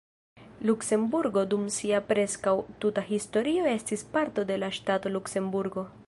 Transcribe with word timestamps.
Luksemburgo 0.67 1.41
dum 1.51 1.67
sia 1.75 1.99
preskaŭ 2.07 2.53
tuta 2.85 3.03
historio 3.09 3.67
estis 3.73 4.05
parto 4.17 4.47
de 4.53 4.57
la 4.63 4.71
ŝtato 4.79 5.13
Luksemburgo. 5.17 5.85